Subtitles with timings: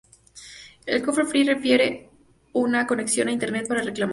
[0.87, 2.09] El cofre Free requiere
[2.53, 4.09] una conexión a Internet para reclamar.